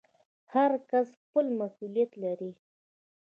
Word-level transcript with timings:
هر 0.53 0.71
کس 0.89 1.07
خپل 1.21 1.45
مسوولیت 1.59 2.11
لري 2.23 2.51